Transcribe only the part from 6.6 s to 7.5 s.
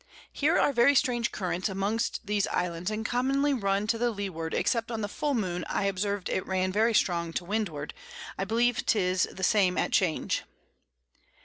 very strong to